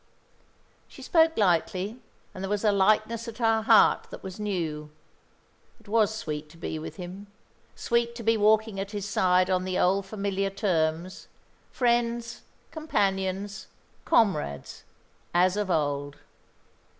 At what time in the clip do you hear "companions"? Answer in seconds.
12.71-13.67